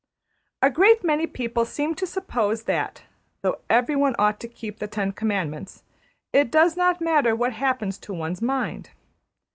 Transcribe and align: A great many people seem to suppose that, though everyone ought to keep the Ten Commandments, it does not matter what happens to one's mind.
A 0.63 0.71
great 0.71 1.03
many 1.03 1.27
people 1.27 1.63
seem 1.63 1.93
to 1.93 2.07
suppose 2.07 2.63
that, 2.63 3.03
though 3.43 3.59
everyone 3.69 4.15
ought 4.17 4.39
to 4.39 4.47
keep 4.47 4.79
the 4.79 4.87
Ten 4.87 5.11
Commandments, 5.11 5.83
it 6.33 6.49
does 6.49 6.75
not 6.75 7.01
matter 7.01 7.35
what 7.35 7.53
happens 7.53 7.99
to 7.99 8.11
one's 8.15 8.41
mind. 8.41 8.89